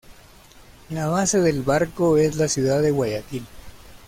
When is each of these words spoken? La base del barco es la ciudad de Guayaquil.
La 0.89 1.05
base 1.09 1.39
del 1.41 1.61
barco 1.61 2.17
es 2.17 2.35
la 2.37 2.47
ciudad 2.47 2.81
de 2.81 2.89
Guayaquil. 2.89 3.45